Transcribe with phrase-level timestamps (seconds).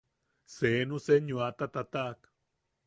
[0.55, 2.21] Senu senyoata tataʼak.